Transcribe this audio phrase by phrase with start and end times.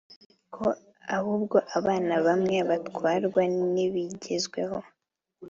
[0.53, 0.65] ko
[1.17, 3.41] ahubwo abana bamwe batwarwa
[3.73, 4.77] n’ibigezweho